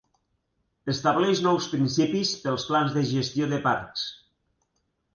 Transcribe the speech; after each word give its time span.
Estableix 0.93 1.43
nous 1.49 1.69
principis 1.75 2.33
pels 2.47 2.67
plans 2.73 2.99
de 2.99 3.07
gestió 3.13 3.55
de 3.55 3.63
parcs. 3.71 4.11